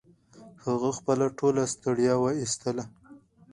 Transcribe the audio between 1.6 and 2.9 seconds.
ستړيا و ایستله